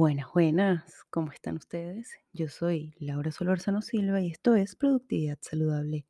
[0.00, 2.08] Buenas, buenas, ¿cómo están ustedes?
[2.32, 6.06] Yo soy Laura Solorzano Silva y esto es Productividad Saludable,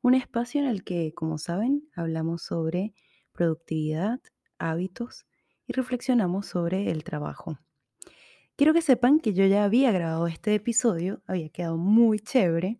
[0.00, 2.94] un espacio en el que, como saben, hablamos sobre
[3.32, 4.18] productividad,
[4.58, 5.26] hábitos
[5.66, 7.58] y reflexionamos sobre el trabajo.
[8.56, 12.78] Quiero que sepan que yo ya había grabado este episodio, había quedado muy chévere,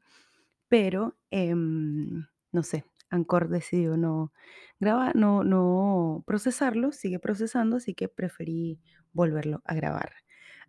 [0.69, 4.33] pero em, no sé, Anchor decidió no
[4.81, 8.81] grabar, no, no procesarlo, sigue procesando, así que preferí
[9.13, 10.24] volverlo a grabar.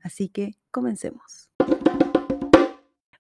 [0.06, 1.50] Así que comencemos.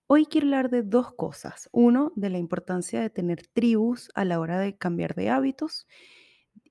[0.05, 1.67] Hoy quiero hablar de dos cosas.
[1.71, 5.87] Uno, de la importancia de tener tribus a la hora de cambiar de hábitos.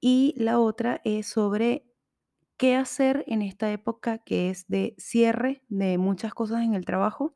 [0.01, 1.85] Y la otra es sobre
[2.57, 7.35] qué hacer en esta época que es de cierre de muchas cosas en el trabajo,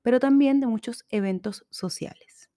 [0.00, 2.48] pero también de muchos eventos sociales.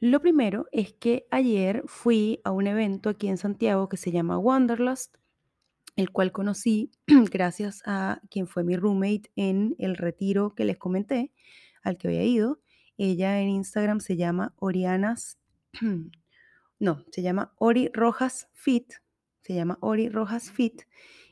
[0.00, 4.36] Lo primero es que ayer fui a un evento aquí en Santiago que se llama
[4.36, 5.16] Wanderlust,
[5.96, 11.32] el cual conocí gracias a quien fue mi roommate en el retiro que les comenté,
[11.82, 12.60] al que había ido.
[12.98, 15.38] Ella en Instagram se llama Orianas,
[16.78, 18.94] no, se llama Ori Rojas Fit,
[19.42, 20.82] se llama Ori Rojas Fit,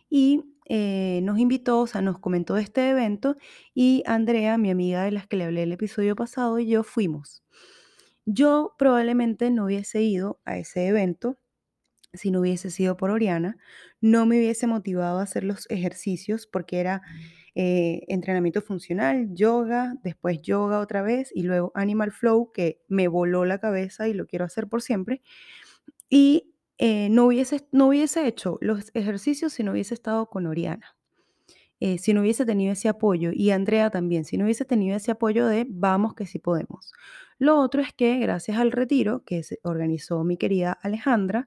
[0.08, 3.36] y eh, nos invitó, o sea, nos comentó este evento,
[3.74, 7.42] y Andrea, mi amiga de las que le hablé el episodio pasado, y yo fuimos.
[8.26, 11.38] Yo probablemente no hubiese ido a ese evento
[12.14, 13.56] si no hubiese sido por Oriana,
[14.00, 17.02] no me hubiese motivado a hacer los ejercicios porque era
[17.54, 23.44] eh, entrenamiento funcional, yoga, después yoga otra vez y luego Animal Flow, que me voló
[23.44, 25.22] la cabeza y lo quiero hacer por siempre.
[26.08, 30.96] Y eh, no, hubiese, no hubiese hecho los ejercicios si no hubiese estado con Oriana.
[31.80, 35.10] Eh, si no hubiese tenido ese apoyo, y Andrea también, si no hubiese tenido ese
[35.10, 36.92] apoyo de vamos que sí podemos.
[37.38, 41.46] Lo otro es que gracias al retiro que se organizó mi querida Alejandra,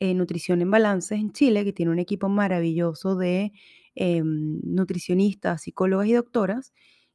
[0.00, 3.52] eh, Nutrición en Balance en Chile, que tiene un equipo maravilloso de
[3.94, 6.72] em, nutricionistas, psicólogas y doctoras,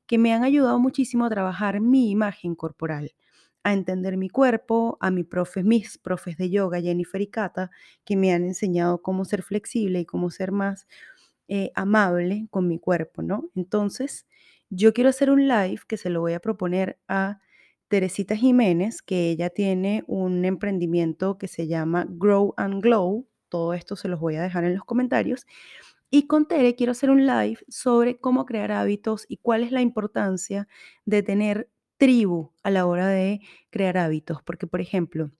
[0.07, 3.13] que me han ayudado muchísimo a trabajar mi imagen corporal,
[3.63, 7.29] a entender mi cuerpo, a mi profe, mis profes de yoga, Jennifer y
[8.05, 10.87] que me han enseñado cómo ser flexible y cómo ser más
[11.47, 13.49] eh, amable con mi cuerpo, ¿no?
[13.55, 14.25] Entonces,
[14.69, 17.39] yo quiero hacer un live que se lo voy a proponer a
[17.87, 23.27] Teresita Jiménez, que ella tiene un emprendimiento que se llama Grow and Glow.
[23.49, 25.45] Todo esto se los voy a dejar en los comentarios.
[26.09, 29.81] Y con Tere quiero hacer un live sobre cómo crear hábitos y cuál es la
[29.81, 30.67] importancia
[31.05, 34.41] de tener tribu a la hora de crear hábitos.
[34.43, 35.31] Porque, por ejemplo,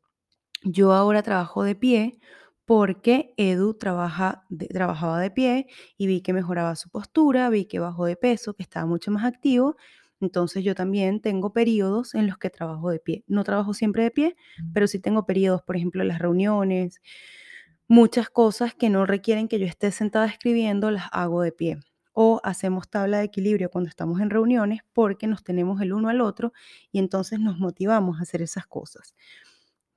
[0.64, 2.20] yo ahora trabajo de pie
[2.66, 5.68] porque Edu trabaja trabajaba de pie
[5.98, 9.26] y vi que mejoraba su postura, vi que bajó de peso, que estaba mucho más
[9.26, 9.78] activo
[10.22, 13.24] entonces yo también tengo periodos en los que trabajo de pie.
[13.28, 14.36] No trabajo siempre de pie,
[14.74, 17.02] pero sí tengo periodos, por ejemplo, las reuniones,
[17.88, 21.80] muchas cosas que no requieren que yo esté sentada escribiendo, las hago de pie.
[22.14, 26.22] O hacemos tabla de equilibrio cuando estamos en reuniones porque nos tenemos el uno al
[26.22, 26.54] otro
[26.92, 29.16] y entonces nos motivamos a hacer esas cosas.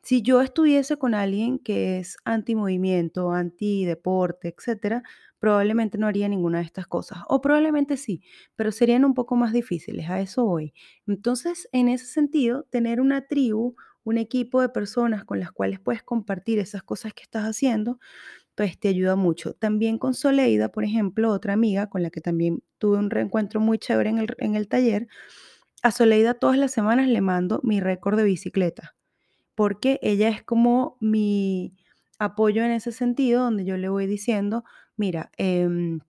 [0.03, 5.03] Si yo estuviese con alguien que es anti-movimiento, anti-deporte, etcétera,
[5.39, 7.19] probablemente no haría ninguna de estas cosas.
[7.29, 8.23] O probablemente sí,
[8.57, 10.09] pero serían un poco más difíciles.
[10.11, 10.73] A eso voy.
[11.07, 16.03] Entonces, en ese sentido, tener una tribu, un equipo de personas con las cuales puedes
[16.03, 17.99] compartir esas cosas que estás haciendo,
[18.55, 19.55] pues te ayuda mucho.
[19.55, 23.79] También con Soleida, por ejemplo, otra amiga con la que también tuve un reencuentro muy
[23.79, 25.09] chévere en el, en el taller,
[25.83, 28.95] a Soleida todas las semanas le mando mi récord de bicicleta
[29.55, 31.77] porque ella es como mi
[32.19, 34.65] apoyo en ese sentido, donde yo le voy diciendo,
[34.99, 36.01] mira, em,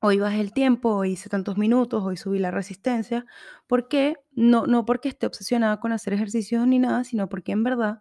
[0.00, 3.26] hoy bajé el tiempo, hoy hice tantos minutos, hoy subí la resistencia,
[3.66, 8.00] porque no, no porque esté obsesionada con hacer ejercicios ni nada, sino porque en verdad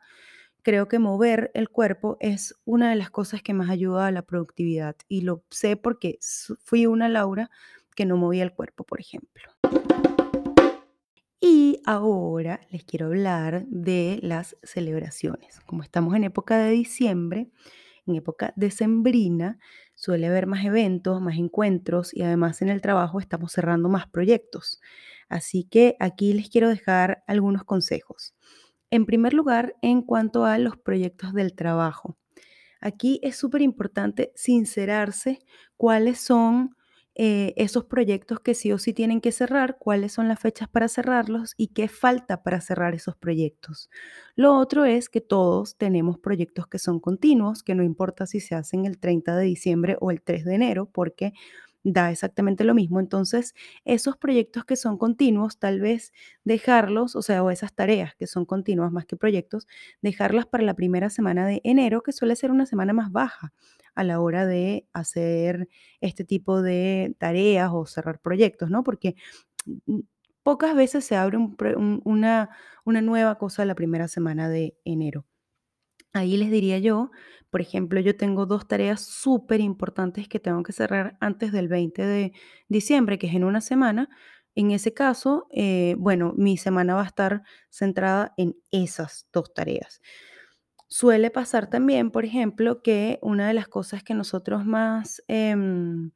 [0.61, 4.21] creo que mover el cuerpo es una de las cosas que más ayuda a la
[4.21, 4.95] productividad.
[5.07, 6.19] Y lo sé porque
[6.63, 7.49] fui una Laura
[7.95, 9.49] que no movía el cuerpo, por ejemplo.
[11.39, 15.61] Y ahora les quiero hablar de las celebraciones.
[15.61, 17.49] Como estamos en época de diciembre,
[18.07, 19.59] en época decembrina,
[19.95, 24.79] suele haber más eventos, más encuentros y además en el trabajo estamos cerrando más proyectos.
[25.29, 28.35] Así que aquí les quiero dejar algunos consejos.
[28.91, 32.17] En primer lugar, en cuanto a los proyectos del trabajo.
[32.81, 35.39] Aquí es súper importante sincerarse
[35.77, 36.76] cuáles son
[37.19, 40.87] eh, esos proyectos que sí o sí tienen que cerrar, cuáles son las fechas para
[40.87, 43.89] cerrarlos y qué falta para cerrar esos proyectos.
[44.35, 48.53] Lo otro es que todos tenemos proyectos que son continuos, que no importa si se
[48.53, 51.33] hacen el 30 de diciembre o el 3 de enero, porque
[51.93, 52.99] da exactamente lo mismo.
[52.99, 53.55] Entonces,
[53.85, 56.11] esos proyectos que son continuos, tal vez
[56.43, 59.67] dejarlos, o sea, o esas tareas que son continuas más que proyectos,
[60.01, 63.53] dejarlas para la primera semana de enero, que suele ser una semana más baja
[63.95, 65.69] a la hora de hacer
[66.01, 68.83] este tipo de tareas o cerrar proyectos, ¿no?
[68.83, 69.15] Porque
[69.87, 69.99] mm,
[70.43, 72.49] pocas veces se abre una,
[72.85, 75.25] una nueva cosa la primera semana de enero.
[76.17, 77.11] Ahí les diría yo,
[77.49, 82.05] por ejemplo, yo tengo dos tareas súper importantes que tengo que cerrar antes del 20
[82.05, 82.33] de
[82.67, 84.09] diciembre, que es en una semana.
[84.55, 90.01] En ese caso, eh, bueno, mi semana va a estar centrada en esas dos tareas.
[90.89, 96.11] Suele pasar también, por ejemplo, que una de las cosas que nosotros más, em,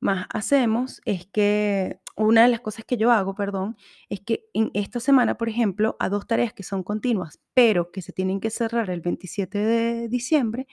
[0.00, 3.76] más hacemos es que, una de las cosas que yo hago, perdón,
[4.08, 8.02] es que en esta semana, por ejemplo, a dos tareas que son continuas, pero que
[8.02, 10.66] se tienen que cerrar el 27 de diciembre,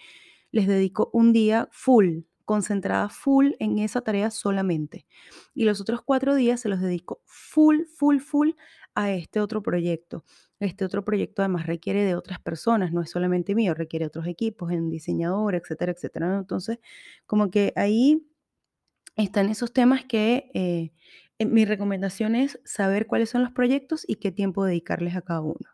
[0.52, 5.06] les dedico un día full, concentrada full en esa tarea solamente.
[5.54, 8.52] Y los otros cuatro días se los dedico full, full, full
[8.96, 10.24] a este otro proyecto.
[10.60, 14.72] Este otro proyecto además requiere de otras personas, no es solamente mío, requiere otros equipos,
[14.72, 16.38] en diseñador, etcétera, etcétera.
[16.38, 16.80] Entonces,
[17.26, 18.26] como que ahí
[19.16, 20.92] están esos temas que eh,
[21.40, 25.70] mi recomendación es saber cuáles son los proyectos y qué tiempo dedicarles a cada uno.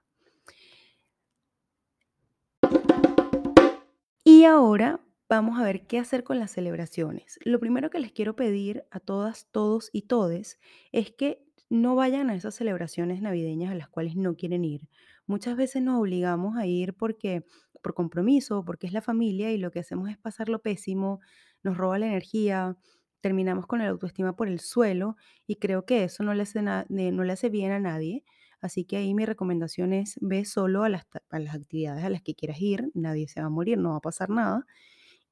[4.23, 4.99] Y ahora
[5.29, 7.39] vamos a ver qué hacer con las celebraciones.
[7.43, 10.59] Lo primero que les quiero pedir a todas, todos y todes
[10.91, 14.89] es que no vayan a esas celebraciones navideñas a las cuales no quieren ir.
[15.25, 17.45] Muchas veces nos obligamos a ir porque
[17.81, 21.19] por compromiso, porque es la familia y lo que hacemos es pasarlo pésimo,
[21.63, 22.77] nos roba la energía,
[23.21, 25.15] terminamos con la autoestima por el suelo
[25.47, 28.23] y creo que eso no le hace, no le hace bien a nadie.
[28.61, 32.21] Así que ahí mi recomendación es ve solo a las, a las actividades a las
[32.21, 34.65] que quieras ir, nadie se va a morir, no va a pasar nada.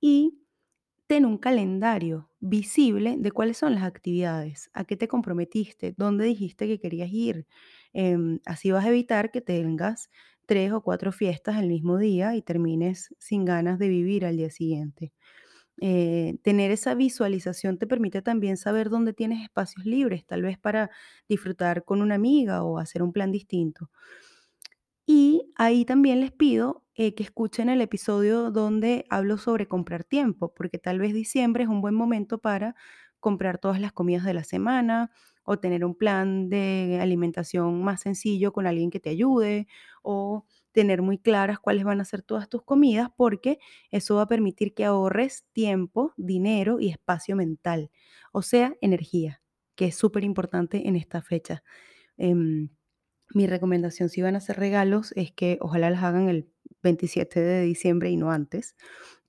[0.02, 0.40] Y
[1.08, 6.68] ten un calendario visible de cuáles son las actividades, a qué te comprometiste, dónde dijiste
[6.68, 7.48] que querías ir.
[7.94, 10.10] Em, así vas a evitar que tengas
[10.46, 14.52] tres o cuatro fiestas el mismo día y termines sin ganas de vivir al día
[14.52, 15.14] siguiente.
[15.82, 20.90] Eh, tener esa visualización te permite también saber dónde tienes espacios libres, tal vez para
[21.30, 23.90] disfrutar con una amiga o hacer un plan distinto.
[25.06, 30.54] Y ahí también les pido eh, que escuchen el episodio donde hablo sobre comprar tiempo,
[30.54, 32.76] porque tal vez diciembre es un buen momento para
[33.20, 35.12] comprar todas las comidas de la semana
[35.44, 39.68] o tener un plan de alimentación más sencillo con alguien que te ayude
[40.04, 43.60] o tener muy claras cuáles van a ser todas tus comidas, porque
[43.92, 47.92] eso va a permitir que ahorres tiempo, dinero y espacio mental,
[48.32, 49.42] o sea, energía,
[49.76, 51.64] que es súper importante en esta fecha.
[52.18, 52.70] Em,
[53.34, 56.50] mi recomendación si van a hacer regalos es que ojalá las hagan el
[56.84, 58.76] 27 de diciembre y no antes,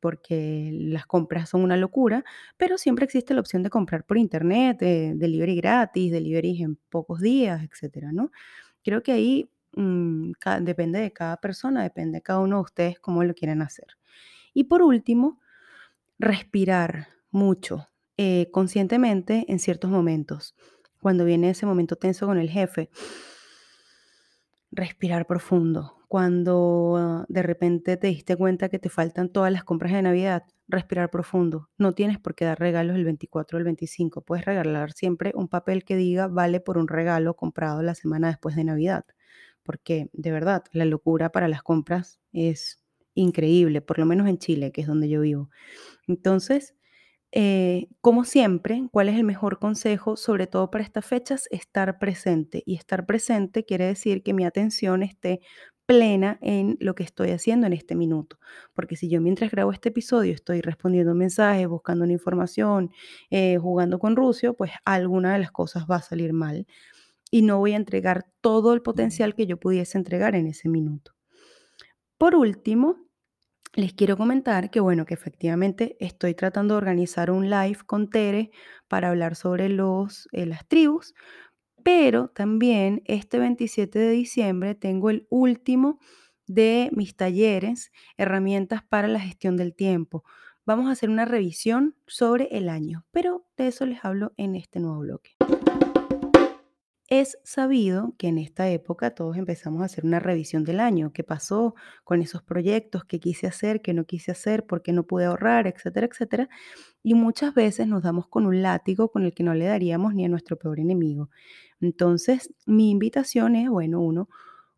[0.01, 2.25] porque las compras son una locura,
[2.57, 7.21] pero siempre existe la opción de comprar por internet, de delivery gratis, delivery en pocos
[7.21, 8.31] días, etcétera, ¿no?
[8.85, 10.33] Creo que ahí mm,
[10.63, 13.87] depende de cada persona, depende de cada uno de ustedes cómo lo quieren hacer.
[14.55, 15.41] Y por último,
[16.19, 20.55] respirar mucho, eh, conscientemente en ciertos momentos.
[21.01, 22.91] Cuando viene ese momento tenso con el jefe,
[24.71, 25.97] respirar profundo.
[26.09, 31.11] Cuando de repente te diste cuenta que te faltan todas las compras de Navidad, respirar
[31.11, 31.69] profundo.
[31.79, 34.23] No tienes por qué dar regalos el 24 o el 25.
[34.23, 38.57] Puedes regalar siempre un papel que diga vale por un regalo comprado la semana después
[38.57, 39.05] de Navidad.
[39.63, 42.79] Porque de verdad, la locura para las compras es
[43.15, 45.51] increíble, por lo menos en Chile, que es donde yo vivo.
[46.09, 46.75] Entonces,
[47.33, 51.47] eh, como siempre, ¿cuál es el mejor consejo, sobre todo para estas fechas?
[51.51, 52.63] Estar presente.
[52.67, 55.41] Y estar presente quiere decir que mi atención esté
[55.87, 58.39] plena en lo que estoy haciendo en este minuto.
[58.75, 62.91] Porque si yo mientras grabo este episodio estoy respondiendo mensajes, buscando una información,
[63.31, 66.67] eh, jugando con Rusia, pues alguna de las cosas va a salir mal
[67.31, 71.13] y no voy a entregar todo el potencial que yo pudiese entregar en ese minuto.
[72.19, 72.97] Por último,
[73.75, 78.51] les quiero comentar que, bueno, que efectivamente estoy tratando de organizar un live con Tere
[78.89, 81.15] para hablar sobre los, eh, las tribus,
[81.83, 85.99] pero también este 27 de diciembre tengo el último
[86.47, 90.25] de mis talleres, herramientas para la gestión del tiempo.
[90.67, 94.81] Vamos a hacer una revisión sobre el año, pero de eso les hablo en este
[94.81, 95.37] nuevo bloque.
[97.13, 101.25] Es sabido que en esta época todos empezamos a hacer una revisión del año, qué
[101.25, 101.75] pasó
[102.05, 105.67] con esos proyectos, qué quise hacer, qué no quise hacer, por qué no pude ahorrar,
[105.67, 106.49] etcétera, etcétera.
[107.03, 110.25] Y muchas veces nos damos con un látigo con el que no le daríamos ni
[110.25, 111.31] a nuestro peor enemigo.
[111.81, 114.29] Entonces, mi invitación es, bueno, uno,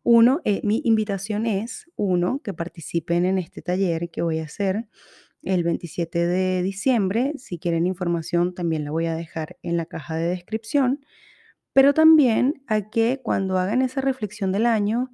[0.03, 4.87] uno, eh, mi invitación es, uno, que participen en este taller que voy a hacer
[5.43, 7.33] el 27 de diciembre.
[7.37, 11.01] Si quieren información, también la voy a dejar en la caja de descripción.
[11.73, 15.11] Pero también a que cuando hagan esa reflexión del año,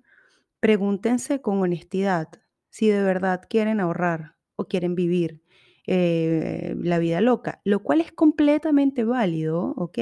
[0.60, 2.30] pregúntense con honestidad
[2.70, 5.42] si de verdad quieren ahorrar o quieren vivir
[5.88, 10.00] eh, la vida loca, lo cual es completamente válido, ¿ok?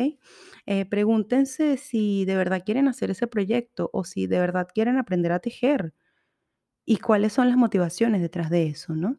[0.65, 5.31] Eh, pregúntense si de verdad quieren hacer ese proyecto o si de verdad quieren aprender
[5.31, 5.93] a tejer
[6.85, 9.17] y cuáles son las motivaciones detrás de eso, ¿no?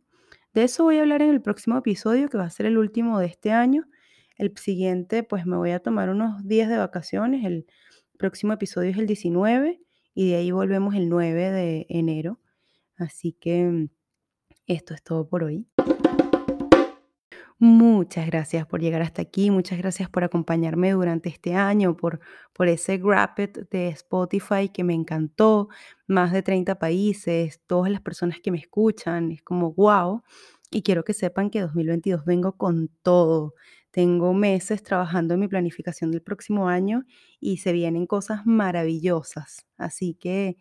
[0.55, 3.19] De eso voy a hablar en el próximo episodio, que va a ser el último
[3.19, 3.85] de este año.
[4.39, 7.45] El siguiente, pues me voy a tomar unos días de vacaciones.
[7.45, 7.67] El
[8.19, 9.81] próximo episodio es el 19
[10.15, 12.39] y de ahí volvemos el 9 de enero.
[12.97, 13.89] Así que mm,
[14.69, 15.67] esto es todo por hoy.
[17.61, 22.21] Muchas gracias por llegar hasta aquí, muchas gracias por acompañarme durante este año, por,
[22.53, 25.69] por ese It de Spotify que me encantó,
[26.07, 30.23] más de 30 países, todas las personas que me escuchan, es como wow.
[30.71, 33.55] Y quiero que sepan que 2022 vengo con todo.
[33.91, 37.05] Tengo meses trabajando en mi planificación del próximo año
[37.41, 39.67] y se vienen cosas maravillosas.
[39.79, 40.59] Así que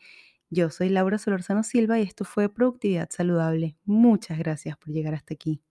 [0.49, 3.77] yo soy Laura Solorzano Silva y esto fue Productividad Saludable.
[3.83, 5.61] Muchas gracias por llegar hasta aquí.